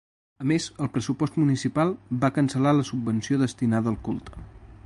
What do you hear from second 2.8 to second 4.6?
subvenció destinada al culte.